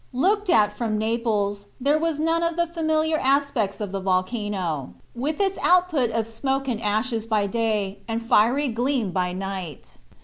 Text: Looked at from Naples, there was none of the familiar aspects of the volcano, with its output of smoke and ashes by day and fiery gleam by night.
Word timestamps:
Looked 0.13 0.49
at 0.49 0.73
from 0.75 0.97
Naples, 0.97 1.65
there 1.79 1.99
was 1.99 2.19
none 2.19 2.41
of 2.41 2.55
the 2.55 2.65
familiar 2.65 3.19
aspects 3.19 3.79
of 3.79 3.91
the 3.91 3.99
volcano, 3.99 4.95
with 5.13 5.39
its 5.39 5.59
output 5.61 6.09
of 6.09 6.25
smoke 6.25 6.67
and 6.67 6.81
ashes 6.81 7.27
by 7.27 7.45
day 7.45 7.99
and 8.07 8.23
fiery 8.23 8.69
gleam 8.69 9.11
by 9.11 9.31
night. 9.33 9.99